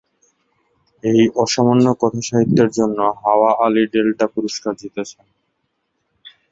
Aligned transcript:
এই 1.03 1.21
অসামান্য 1.43 1.85
কথাসাহিত্যের 2.01 2.69
জন্য 2.77 2.99
হাওয়া 3.21 3.51
আলী 3.65 3.83
ডেল্টা 3.93 4.25
পুরস্কার 4.33 4.73
জিতেছেন। 4.75 5.25